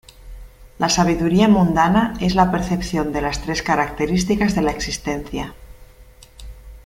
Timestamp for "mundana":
1.47-2.15